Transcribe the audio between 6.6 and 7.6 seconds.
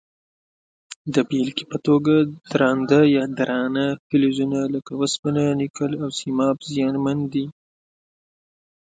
زیانمن دي.